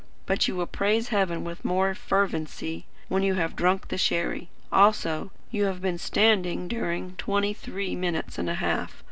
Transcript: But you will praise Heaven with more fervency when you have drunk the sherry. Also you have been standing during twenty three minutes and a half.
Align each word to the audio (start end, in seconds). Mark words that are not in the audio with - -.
But 0.25 0.47
you 0.47 0.55
will 0.55 0.65
praise 0.65 1.09
Heaven 1.09 1.43
with 1.43 1.63
more 1.63 1.93
fervency 1.93 2.85
when 3.07 3.21
you 3.21 3.35
have 3.35 3.55
drunk 3.55 3.89
the 3.89 3.99
sherry. 3.99 4.49
Also 4.71 5.29
you 5.51 5.65
have 5.65 5.79
been 5.79 5.99
standing 5.99 6.67
during 6.67 7.11
twenty 7.17 7.53
three 7.53 7.95
minutes 7.95 8.39
and 8.39 8.49
a 8.49 8.55
half. 8.55 8.95